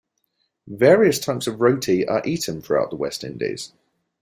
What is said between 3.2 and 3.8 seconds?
Indies.